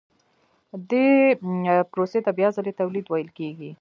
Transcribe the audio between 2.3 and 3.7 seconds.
بیا ځلي تولید ویل کېږي